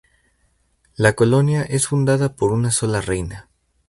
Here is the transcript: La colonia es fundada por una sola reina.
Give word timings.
La 0.95 1.13
colonia 1.13 1.61
es 1.61 1.85
fundada 1.85 2.35
por 2.35 2.53
una 2.53 2.71
sola 2.71 3.01
reina. 3.01 3.49